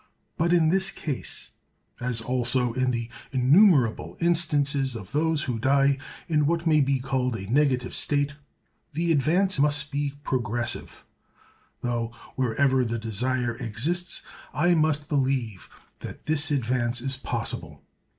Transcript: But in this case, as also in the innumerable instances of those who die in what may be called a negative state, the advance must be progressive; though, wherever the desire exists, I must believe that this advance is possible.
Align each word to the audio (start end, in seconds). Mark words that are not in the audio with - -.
But 0.35 0.51
in 0.51 0.69
this 0.69 0.89
case, 0.89 1.51
as 1.99 2.21
also 2.21 2.73
in 2.73 2.89
the 2.89 3.07
innumerable 3.31 4.17
instances 4.19 4.95
of 4.95 5.11
those 5.11 5.43
who 5.43 5.59
die 5.59 5.99
in 6.27 6.47
what 6.47 6.65
may 6.65 6.81
be 6.81 6.97
called 6.99 7.35
a 7.37 7.45
negative 7.45 7.93
state, 7.93 8.33
the 8.93 9.11
advance 9.11 9.59
must 9.59 9.91
be 9.91 10.13
progressive; 10.23 11.05
though, 11.81 12.11
wherever 12.35 12.83
the 12.83 12.97
desire 12.97 13.53
exists, 13.57 14.23
I 14.55 14.73
must 14.73 15.07
believe 15.07 15.69
that 15.99 16.25
this 16.25 16.49
advance 16.49 16.99
is 16.99 17.15
possible. 17.15 17.83